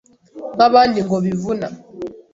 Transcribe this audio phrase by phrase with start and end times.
[0.55, 1.67] nk’abandi ngo bivuna,